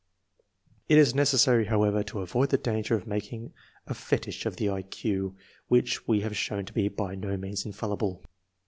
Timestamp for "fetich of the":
3.93-4.67